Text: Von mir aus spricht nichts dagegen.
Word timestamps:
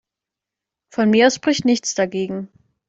Von 0.91 1.11
mir 1.11 1.27
aus 1.27 1.35
spricht 1.35 1.63
nichts 1.63 1.93
dagegen. 1.93 2.47